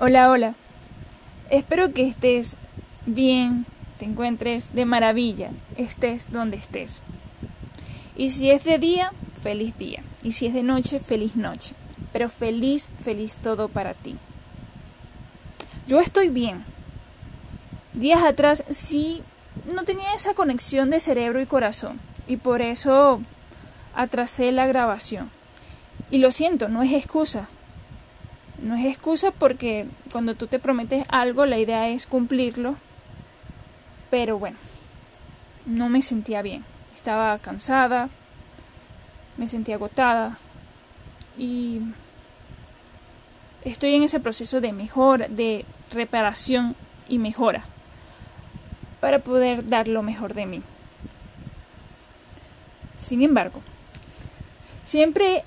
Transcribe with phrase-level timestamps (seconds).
[0.00, 0.54] Hola, hola.
[1.50, 2.54] Espero que estés
[3.04, 3.66] bien,
[3.98, 7.02] te encuentres de maravilla, estés donde estés.
[8.14, 10.04] Y si es de día, feliz día.
[10.22, 11.74] Y si es de noche, feliz noche.
[12.12, 14.14] Pero feliz, feliz todo para ti.
[15.88, 16.64] Yo estoy bien.
[17.92, 19.24] Días atrás sí
[19.74, 21.98] no tenía esa conexión de cerebro y corazón.
[22.28, 23.20] Y por eso
[23.96, 25.28] atrasé la grabación.
[26.12, 27.48] Y lo siento, no es excusa.
[28.58, 32.76] No es excusa porque cuando tú te prometes algo, la idea es cumplirlo.
[34.10, 34.56] Pero bueno,
[35.66, 36.64] no me sentía bien.
[36.96, 38.08] Estaba cansada,
[39.36, 40.38] me sentía agotada
[41.36, 41.80] y
[43.64, 46.74] estoy en ese proceso de mejora, de reparación
[47.08, 47.64] y mejora
[49.00, 50.62] para poder dar lo mejor de mí.
[52.98, 53.62] Sin embargo,
[54.82, 55.44] siempre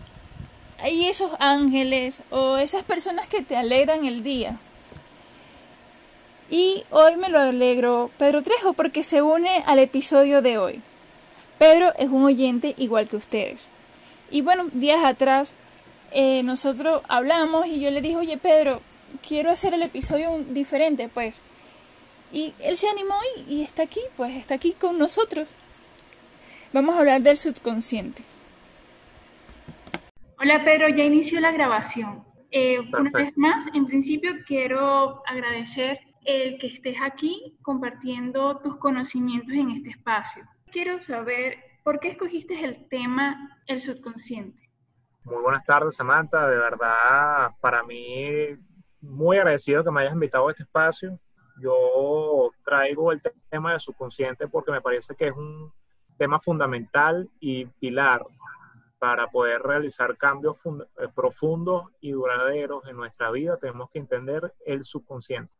[0.82, 4.58] hay esos ángeles o esas personas que te alegran el día.
[6.50, 10.82] Y hoy me lo alegro Pedro Trejo porque se une al episodio de hoy.
[11.58, 13.70] Pedro es un oyente igual que ustedes.
[14.30, 15.54] Y bueno, días atrás
[16.12, 18.82] eh, nosotros hablamos y yo le dije, oye Pedro,
[19.26, 21.42] quiero hacer el episodio diferente, pues.
[22.34, 23.16] Y él se animó
[23.48, 25.50] y, y está aquí, pues está aquí con nosotros.
[26.74, 28.24] Vamos a hablar del subconsciente.
[30.44, 32.24] Hola Pedro, ya inició la grabación.
[32.50, 39.54] Eh, una vez más, en principio quiero agradecer el que estés aquí compartiendo tus conocimientos
[39.54, 40.44] en este espacio.
[40.72, 44.68] Quiero saber por qué escogiste el tema el subconsciente.
[45.26, 46.48] Muy buenas tardes, Samantha.
[46.48, 48.58] De verdad, para mí,
[49.00, 51.20] muy agradecido que me hayas invitado a este espacio.
[51.62, 55.72] Yo traigo el tema del subconsciente porque me parece que es un
[56.18, 58.26] tema fundamental y pilar
[59.02, 64.84] para poder realizar cambios eh, profundos y duraderos en nuestra vida, tenemos que entender el
[64.84, 65.58] subconsciente.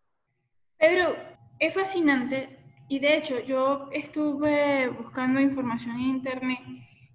[0.78, 1.16] Pedro,
[1.58, 6.60] es fascinante y de hecho yo estuve buscando información en internet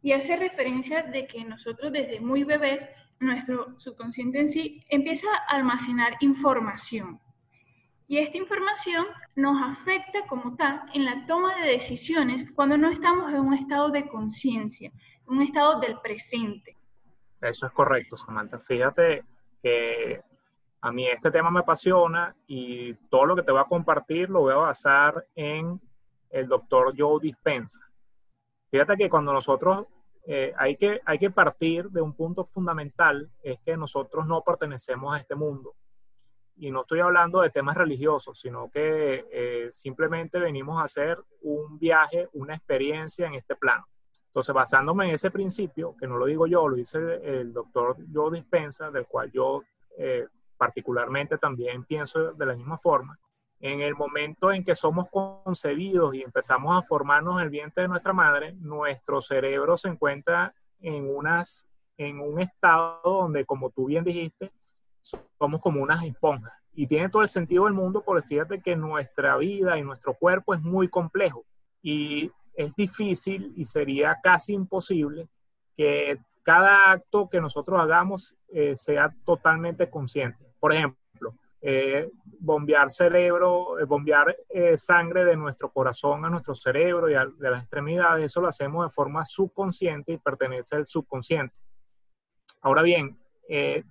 [0.03, 2.81] y hace referencia de que nosotros desde muy bebés,
[3.21, 7.21] nuestro subconsciente en sí empieza a almacenar información.
[8.09, 9.07] Y esta información
[9.37, 13.91] nos afecta como tal en la toma de decisiones cuando no estamos en un estado
[13.91, 14.91] de conciencia,
[15.29, 16.77] un estado del presente.
[17.41, 18.59] Eso es correcto, Samantha.
[18.59, 19.25] Fíjate
[19.63, 20.23] que
[20.81, 24.41] a mí este tema me apasiona y todo lo que te voy a compartir lo
[24.41, 25.81] voy a basar en
[26.31, 27.81] el doctor Joe Dispensa.
[28.71, 29.87] Fíjate que cuando nosotros
[30.27, 35.15] eh, hay, que, hay que partir de un punto fundamental, es que nosotros no pertenecemos
[35.15, 35.75] a este mundo.
[36.57, 41.79] Y no estoy hablando de temas religiosos, sino que eh, simplemente venimos a hacer un
[41.79, 43.87] viaje, una experiencia en este plano.
[44.37, 48.37] Entonces, basándome en ese principio, que no lo digo yo, lo dice el doctor Joe
[48.37, 49.63] Dispensa, del cual yo
[49.97, 50.27] eh,
[50.59, 53.19] particularmente también pienso de la misma forma,
[53.61, 58.13] en el momento en que somos concebidos y empezamos a formarnos el vientre de nuestra
[58.13, 61.67] madre, nuestro cerebro se encuentra en, unas,
[61.97, 64.53] en un estado donde, como tú bien dijiste,
[65.01, 66.53] somos como unas esponjas.
[66.75, 70.53] Y tiene todo el sentido del mundo porque fíjate que nuestra vida y nuestro cuerpo
[70.53, 71.47] es muy complejo.
[71.81, 75.29] Y es difícil y sería casi imposible
[75.77, 80.47] que cada acto que nosotros hagamos eh, sea totalmente consciente.
[80.59, 82.09] Por ejemplo, eh,
[82.39, 84.37] bombear cerebro, eh, bombear
[84.77, 88.87] sangre de nuestro corazón a nuestro cerebro y a, de las extremidades, eso lo hacemos
[88.87, 91.55] de forma subconsciente y pertenece al subconsciente.
[92.63, 93.19] Ahora bien,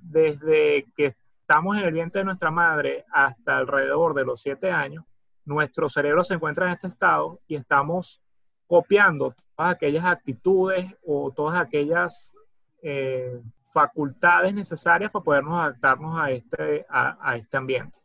[0.01, 5.05] desde que estamos en el vientre de nuestra madre hasta alrededor de los siete años,
[5.45, 8.21] nuestro cerebro se encuentra en este estado y estamos
[8.67, 12.33] copiando todas aquellas actitudes o todas aquellas
[12.81, 17.99] eh, facultades necesarias para podernos adaptarnos a este, a, este ambiente.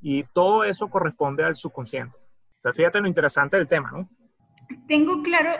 [0.00, 2.18] Y todo eso corresponde al subconsciente.
[2.56, 4.08] Entonces, fíjate lo interesante del tema, ¿no?
[4.86, 5.50] Tengo claro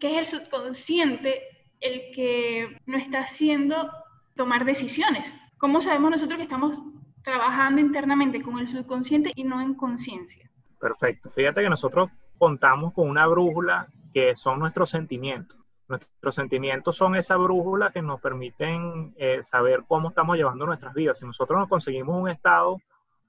[0.00, 1.40] que es el subconsciente
[1.80, 3.90] el que nos está haciendo
[4.36, 5.24] tomar decisiones.
[5.58, 6.80] ¿Cómo sabemos nosotros que estamos
[7.22, 10.50] trabajando internamente con el subconsciente y no en conciencia?
[10.80, 11.30] Perfecto.
[11.30, 12.10] Fíjate que nosotros
[12.40, 15.58] contamos con una brújula que son nuestros sentimientos.
[15.88, 21.18] Nuestros sentimientos son esa brújula que nos permiten eh, saber cómo estamos llevando nuestras vidas.
[21.18, 22.78] Si nosotros nos conseguimos un estado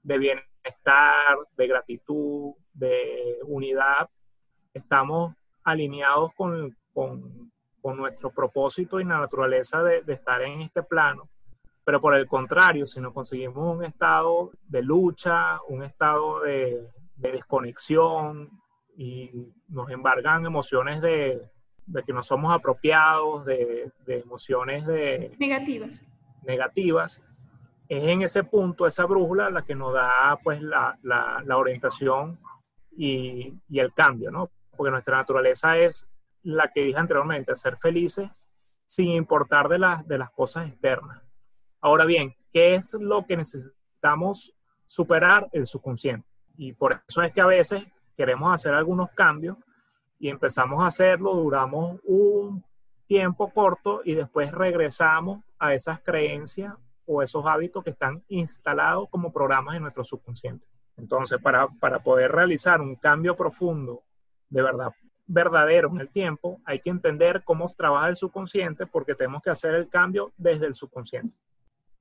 [0.02, 4.08] de bienestar, de gratitud, de unidad,
[4.72, 11.28] estamos alineados con, con, nuestro propósito y la naturaleza de, estar en este plano.
[11.84, 18.61] Pero por el contrario, si nos conseguimos un estado de lucha, un estado de desconexión,
[18.96, 21.50] y nos embargan emociones de,
[21.86, 25.90] de que no somos apropiados, de, de emociones de, negativas.
[26.42, 27.22] negativas.
[27.88, 32.38] es en ese punto, esa brújula, la que nos da pues la, la, orientación
[32.96, 34.50] y, y, el cambio, ¿no?
[34.76, 36.06] Porque nuestra naturaleza es
[36.42, 38.48] la que dije anteriormente, ser felices
[38.84, 41.22] sin importar de, las de las cosas externas.
[41.80, 44.54] Ahora bien, ¿qué es lo que necesitamos
[44.86, 45.48] superar?
[45.52, 46.28] El subconsciente.
[46.56, 47.84] Y por eso es que a veces
[48.16, 49.56] queremos hacer algunos cambios
[50.18, 52.64] y empezamos a hacerlo, duramos un
[53.06, 56.74] tiempo corto y después regresamos a esas creencias
[57.06, 60.66] o esos hábitos que están instalados como programas en nuestro subconsciente.
[60.96, 64.02] Entonces, para, para poder realizar un cambio profundo,
[64.48, 64.92] de verdad,
[65.26, 69.74] verdadero en el tiempo, hay que entender cómo trabaja el subconsciente porque tenemos que hacer
[69.74, 71.36] el cambio desde el subconsciente.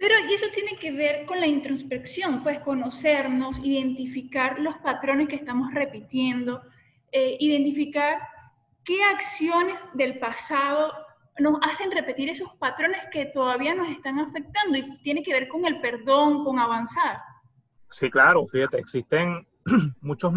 [0.02, 5.36] Pero y eso tiene que ver con la introspección, pues conocernos, identificar los patrones que
[5.36, 6.64] estamos repitiendo,
[7.12, 8.20] eh, identificar
[8.84, 10.92] qué acciones del pasado
[11.38, 15.66] nos hacen repetir esos patrones que todavía nos están afectando y tiene que ver con
[15.66, 17.20] el perdón, con avanzar.
[17.92, 19.46] Sí, claro, fíjate, existen
[20.02, 20.34] muchos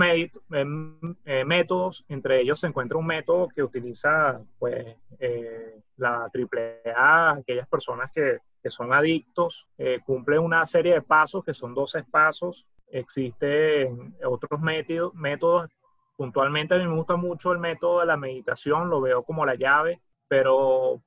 [0.50, 7.30] em, eh, métodos, entre ellos se encuentra un método que utiliza pues, eh, la AAA,
[7.38, 12.02] aquellas personas que, que son adictos, eh, cumplen una serie de pasos que son 12
[12.04, 12.66] pasos.
[12.88, 15.70] Existen otros métodos, métodos,
[16.16, 19.54] puntualmente a mí me gusta mucho el método de la meditación, lo veo como la
[19.54, 21.02] llave, pero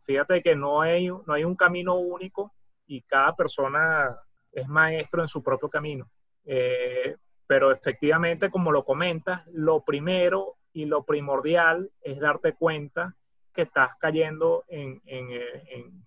[0.00, 2.52] fíjate que no hay, no hay un camino único
[2.86, 4.16] y cada persona
[4.52, 6.10] es maestro en su propio camino.
[6.44, 7.16] Eh,
[7.46, 13.14] pero efectivamente, como lo comentas, lo primero y lo primordial es darte cuenta
[13.52, 16.04] que estás cayendo en, en, en,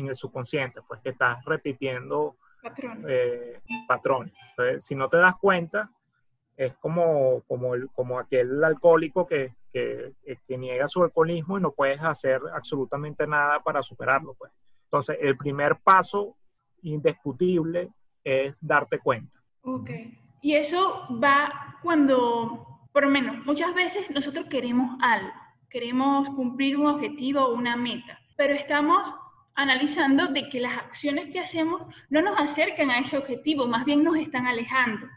[0.00, 2.36] en el subconsciente, pues que estás repitiendo
[3.08, 4.32] eh, patrones.
[4.50, 5.90] Entonces, si no te das cuenta,
[6.56, 10.12] es como, como, el, como aquel alcohólico que, que,
[10.46, 14.34] que, niega su alcoholismo y no puedes hacer absolutamente nada para superarlo.
[14.34, 14.52] Pues.
[14.84, 16.36] Entonces, el primer paso
[16.82, 17.90] indiscutible
[18.24, 19.38] es darte cuenta.
[19.62, 20.18] Okay.
[20.40, 25.32] Y eso va cuando, por lo menos, muchas veces nosotros queremos algo,
[25.70, 29.12] queremos cumplir un objetivo o una meta, pero estamos
[29.58, 34.04] analizando de que las acciones que hacemos no nos acercan a ese objetivo, más bien
[34.04, 35.08] nos están alejando.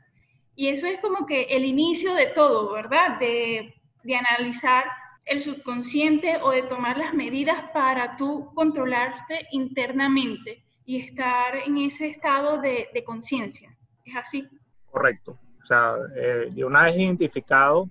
[0.56, 3.20] Y eso es como que el inicio de todo, ¿verdad?
[3.20, 3.76] De,
[4.18, 4.86] analizar
[5.26, 12.08] el subconsciente o de tomar las medidas para tú controlarte internamente y estar en ese
[12.08, 13.78] estado de, de conciencia.
[14.04, 14.48] ¿Es así?
[14.90, 15.38] Correcto.
[15.62, 17.88] O sea, eh, una vez identificado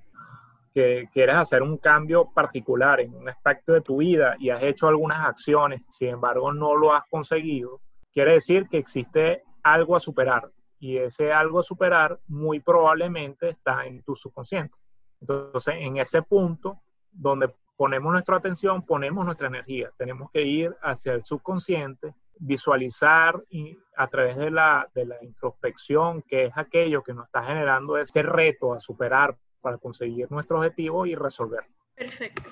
[0.72, 4.88] que quieres hacer un cambio particular en un aspecto de tu vida y has hecho
[4.88, 7.80] algunas acciones, sin embargo no lo has conseguido,
[8.12, 13.84] quiere decir que existe algo a superar y ese algo a superar muy probablemente está
[13.86, 14.76] en tu subconsciente.
[15.20, 16.80] Entonces, en ese punto
[17.12, 19.90] donde ponemos nuestra atención, ponemos nuestra energía.
[19.98, 26.22] Tenemos que ir hacia el subconsciente visualizar y a través de la, de la introspección,
[26.22, 31.06] que es aquello que nos está generando ese reto a superar para conseguir nuestro objetivo
[31.06, 31.74] y resolverlo.
[31.94, 32.42] Perfecto.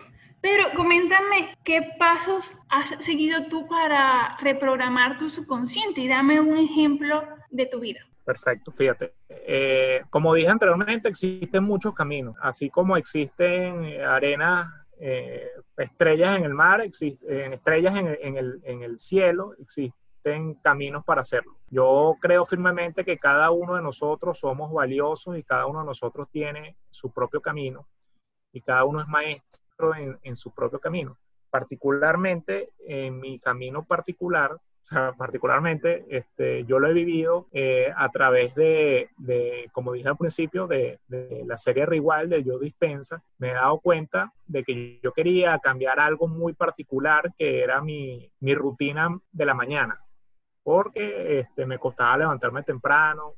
[0.41, 7.25] Pero coméntame qué pasos has seguido tú para reprogramar tu subconsciente y dame un ejemplo
[7.51, 8.01] de tu vida.
[8.25, 9.15] Perfecto, fíjate.
[9.29, 14.69] Eh, como dije anteriormente, existen muchos caminos, así como existen arenas
[15.01, 19.99] eh, estrellas en el mar, existen estrellas en, el, en el cielo, existen
[20.63, 21.57] caminos para hacerlo.
[21.71, 26.29] Yo creo firmemente que cada uno de nosotros somos valiosos y cada uno de nosotros
[26.31, 27.87] tiene su propio camino
[28.53, 31.17] y cada uno es maestro en, en su propio camino.
[31.51, 34.59] Particularmente en mi camino particular,
[34.89, 40.17] sea, particularmente, este, yo lo he vivido eh, a través de, de, como dije al
[40.17, 43.23] principio, de, de, la serie Rival de Yo Dispensa.
[43.39, 48.31] Me he dado cuenta de que yo quería cambiar algo muy particular que era mi,
[48.41, 50.01] mi rutina de la mañana,
[50.69, 53.37] porque este, me costaba levantarme temprano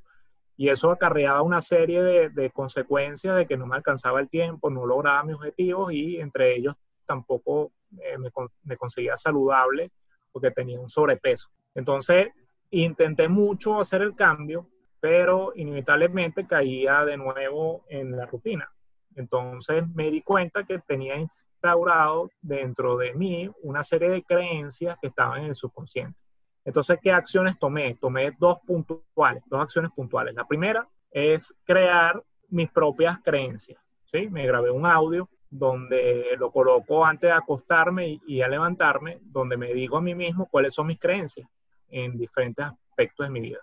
[0.57, 4.85] y eso acarreaba una serie de, consecuencias de que no me alcanzaba el tiempo, no
[4.85, 7.71] lograba mis objetivos y entre ellos tampoco
[8.03, 8.31] eh, me,
[8.65, 9.93] me conseguía saludable
[10.33, 11.51] porque tenía un sobrepeso.
[11.73, 12.31] Entonces,
[12.71, 14.67] intenté mucho hacer el cambio,
[14.99, 18.69] pero inevitablemente caía de nuevo en la rutina.
[19.15, 25.07] Entonces me di cuenta que tenía instaurado dentro de mí una serie de creencias que
[25.07, 26.19] estaban en el subconsciente.
[26.65, 27.95] Entonces, ¿qué acciones tomé?
[27.95, 30.35] Tomé dos puntuales, dos acciones puntuales.
[30.35, 33.81] La primera es crear mis propias creencias.
[34.05, 34.29] ¿sí?
[34.29, 39.75] Me grabé un audio donde lo coloco antes de acostarme y, a levantarme, donde me
[39.75, 41.49] digo a mí mismo cuáles son mis creencias
[41.89, 43.61] en diferentes aspectos de mi vida.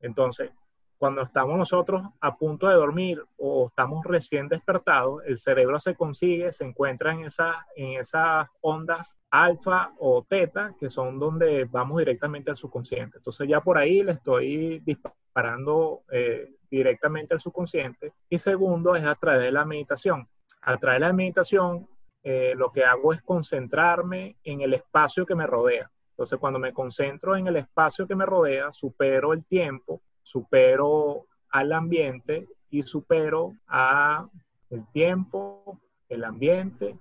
[0.00, 0.50] Entonces,
[0.98, 6.52] cuando estamos nosotros a punto de dormir o estamos recién despertados, el cerebro se consigue,
[6.52, 12.50] se encuentra en esas, en esas ondas alfa o teta, que son donde vamos directamente
[12.50, 13.18] al subconsciente.
[13.18, 18.12] Entonces ya por ahí le estoy disparando eh, directamente al subconsciente.
[18.28, 20.28] Y segundo es a través de la meditación.
[20.62, 21.88] A través de la meditación
[22.24, 25.88] eh, lo que hago es concentrarme en el espacio que me rodea.
[26.10, 31.72] Entonces, cuando me concentro en el espacio que me rodea, supero el tiempo, supero al
[31.72, 34.28] ambiente y supero a
[34.68, 35.80] el tiempo,
[36.10, 36.96] el ambiente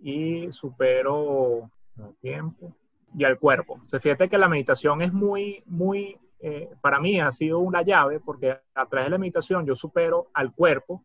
[0.00, 2.74] y supero el tiempo
[3.14, 3.82] y al cuerpo.
[3.86, 8.18] Se fíjate que la meditación es muy, muy, eh, para mí ha sido una llave
[8.18, 11.04] porque a través de la meditación yo supero al cuerpo,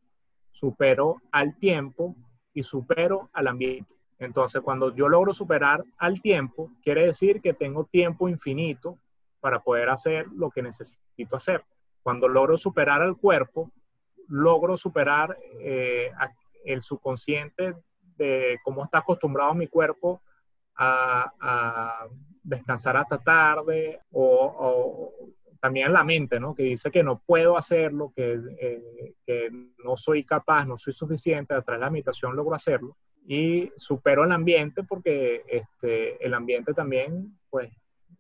[0.52, 2.16] supero al tiempo
[2.54, 3.96] y supero al ambiente.
[4.18, 8.98] Entonces, cuando yo logro superar al tiempo, quiere decir que tengo tiempo infinito
[9.40, 11.64] para poder hacer lo que necesito hacer.
[12.04, 13.72] Cuando logro superar al cuerpo,
[14.28, 16.12] logro superar eh,
[16.66, 17.76] el subconsciente
[18.18, 20.22] de cómo está acostumbrado mi cuerpo
[20.76, 22.06] a,
[22.42, 25.14] descansar hasta tarde o,
[25.60, 26.56] también la mente, ¿no?
[26.56, 29.50] Que dice que no puedo hacerlo, que, eh, que
[29.84, 32.96] no soy capaz, no soy suficiente, a través de la meditación logro hacerlo
[33.32, 37.72] y supero el ambiente porque este, el ambiente también, pues,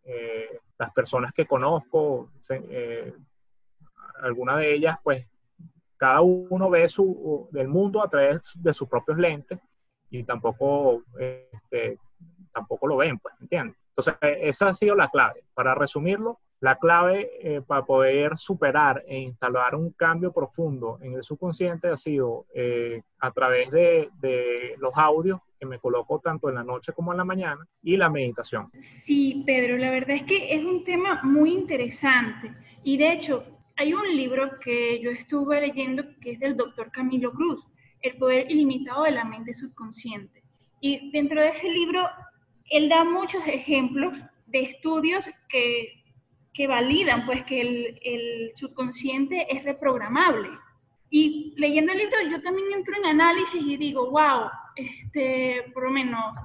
[0.03, 3.13] eh, las personas que conozco, eh,
[4.21, 5.27] algunas de ellas, pues,
[5.97, 9.59] cada uno ve su, del mundo a través de sus propios lentes
[10.09, 11.99] y tampoco, este,
[12.53, 13.75] tampoco lo ven, pues, ¿entiendes?
[13.89, 15.43] Entonces, esa ha sido la clave.
[15.53, 21.23] Para resumirlo, la clave eh, para poder superar e instalar un cambio profundo en el
[21.23, 26.55] subconsciente ha sido eh, a través de, de, los audios que me coloco tanto en
[26.55, 28.71] la noche como en la mañana y la meditación.
[29.03, 33.43] Sí, Pedro, la verdad es que es un tema muy interesante y de hecho
[33.75, 37.65] hay un libro que yo estuve leyendo que es del doctor Camilo Cruz,
[38.01, 40.41] El poder ilimitado de la mente subconsciente.
[40.79, 42.07] Y dentro de ese libro,
[42.69, 45.99] él da muchos ejemplos de estudios que
[46.59, 50.49] que validan pues que el, el, subconsciente es reprogramable.
[51.09, 55.91] Y leyendo el libro yo también entro en análisis y digo, wow, este, por lo
[55.91, 56.35] menos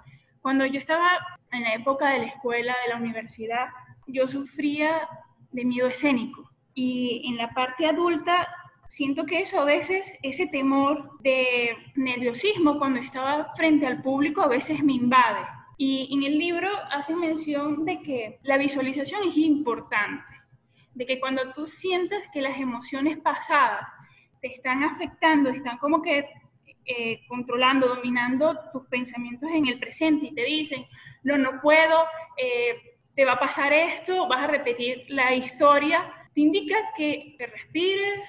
[0.41, 1.19] cuando yo estaba
[1.53, 3.69] en la época de la escuela, de la universidad,
[4.07, 5.09] yo sufría
[5.53, 6.51] de miedo escénico.
[6.75, 8.49] Y en la parte adulta
[8.89, 14.49] siento que eso a veces, ese temor de nerviosismo cuando estaba frente al público a
[14.49, 15.47] veces me invade.
[15.77, 20.25] Y en el libro hace mención de que la visualización es importante,
[20.95, 23.87] de que cuando tú sientes que las emociones pasadas
[24.45, 26.29] te están afectando, están como que
[26.85, 30.85] eh, controlando, dominando tus pensamientos en el presente y te dicen,
[31.23, 32.05] no, no puedo,
[32.37, 37.47] eh, te va a pasar esto, vas a repetir la historia, te indica que te
[37.47, 38.29] respires,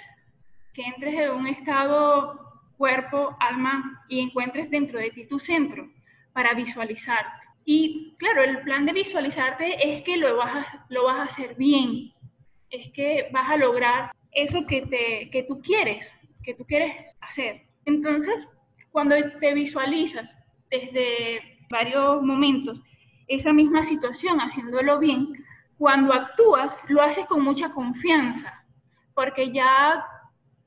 [0.74, 2.40] que entres en un estado
[2.78, 5.86] cuerpo, alma y encuentres dentro de ti tu centro
[6.32, 7.46] para visualizarte.
[7.66, 11.56] Y claro, el plan de visualizarte es que lo vas a, lo vas a hacer
[11.56, 12.14] bien,
[12.70, 16.14] es que vas a lograr eso que, te, que tú quieres,
[16.44, 17.64] que tú quieres hacer.
[17.86, 18.48] Entonces,
[18.92, 20.36] cuando te visualizas
[20.70, 22.80] desde varios momentos
[23.28, 25.34] esa misma situación, haciéndolo bien,
[25.78, 28.64] cuando actúas, lo haces con mucha confianza,
[29.14, 30.06] porque ya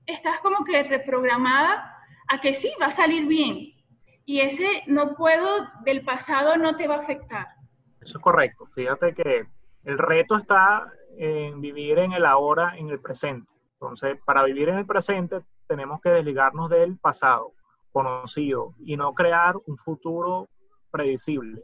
[0.07, 1.97] estás como que reprogramada
[2.29, 3.75] a que sí, va a salir bien,
[4.25, 7.47] y ese no puedo del pasado no te va a afectar.
[8.01, 8.67] Eso es correcto.
[8.75, 9.47] Fíjate que
[9.85, 13.51] el reto está en vivir en el ahora, en el presente.
[13.81, 17.53] Entonces, para vivir en el presente tenemos que desligarnos del pasado
[17.93, 20.49] conocido y no crear un futuro
[20.91, 21.63] predecible.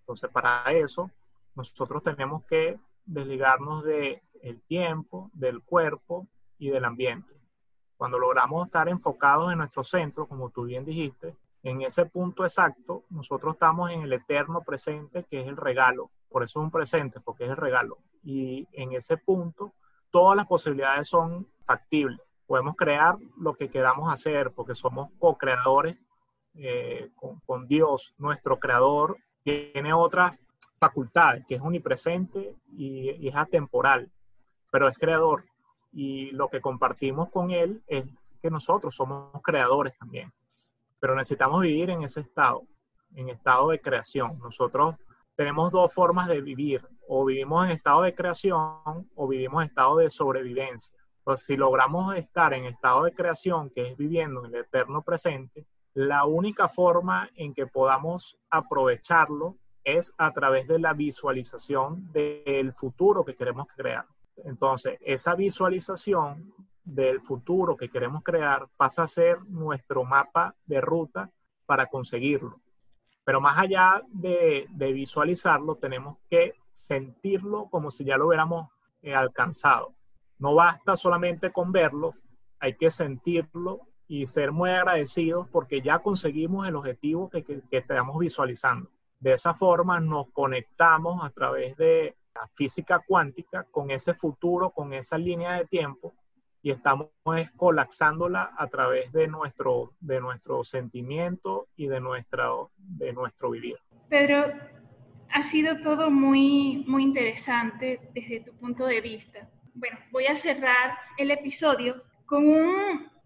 [0.00, 1.10] Entonces, para eso,
[1.54, 6.26] nosotros tenemos que desligarnos del el tiempo, del cuerpo
[6.58, 7.34] y del ambiente.
[7.98, 13.04] Cuando logramos estar enfocados en nuestro centro, como tú bien dijiste, en ese punto exacto,
[13.10, 16.10] nosotros estamos en el eterno presente, que es el regalo.
[16.30, 17.98] Por eso es un presente, porque es el regalo.
[18.22, 19.74] Y en ese punto,
[20.10, 22.20] todas las posibilidades son factibles.
[22.46, 25.96] Podemos crear lo que queramos hacer, porque somos co-creadores
[26.54, 27.10] eh,
[27.46, 28.14] con, Dios.
[28.18, 30.38] Nuestro creador tiene otras
[30.78, 34.10] facultades, que es omnipresente y, y es atemporal,
[34.70, 35.44] pero es creador.
[35.92, 38.04] Y lo que compartimos con Él es
[38.42, 40.32] que nosotros somos creadores también
[41.00, 42.62] pero necesitamos vivir en ese estado,
[43.14, 44.38] en estado de creación.
[44.38, 44.96] Nosotros
[45.40, 49.96] tenemos dos formas de vivir, o vivimos en estado de creación o vivimos en estado
[49.96, 50.94] de sobrevivencia.
[51.36, 56.26] Si logramos estar en estado de creación, que es viviendo en el eterno presente, la
[56.26, 63.34] única forma en que podamos aprovecharlo es a través de la visualización del futuro que
[63.34, 64.04] queremos crear.
[64.44, 66.52] Entonces, esa visualización
[66.84, 71.30] del futuro que queremos crear pasa a ser nuestro mapa de ruta
[71.64, 72.60] para conseguirlo.
[73.30, 78.68] Pero más allá de, visualizarlo, tenemos que sentirlo como si ya lo hubiéramos
[79.02, 79.94] eh, alcanzado.
[80.40, 82.16] No basta solamente con verlo,
[82.58, 87.76] hay que sentirlo y ser muy agradecidos porque ya conseguimos el objetivo que, que, que
[87.76, 88.90] estamos visualizando.
[89.20, 94.92] De esa forma nos conectamos a través de la física cuántica con ese futuro, con
[94.92, 96.14] esa línea de tiempo
[96.62, 97.08] y estamos
[97.56, 103.76] colapsándola a través de nuestro, de nuestro sentimiento y de, nuestra, de nuestro vivir.
[104.08, 104.52] Pedro,
[105.32, 109.48] ha sido todo muy, muy interesante desde tu punto de vista.
[109.74, 112.44] Bueno, voy a cerrar el episodio con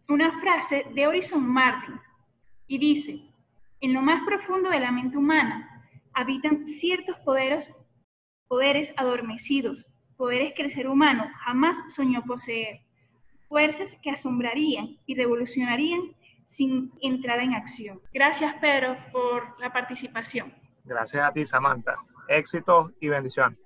[0.08, 1.98] una frase de Horizon Martin
[2.66, 3.20] y dice,
[3.80, 7.72] en lo más profundo de la mente humana habitan ciertos poderes,
[8.46, 9.86] poderes adormecidos,
[10.16, 12.80] poderes que el ser humano jamás soñó poseer
[13.54, 16.00] fuerzas que asombrarían y revolucionarían
[16.44, 18.00] sin entrar en acción.
[18.12, 20.52] Gracias, Pedro, por la participación.
[20.82, 21.94] Gracias a ti, Samantha.
[22.26, 23.56] Éxito y bendición.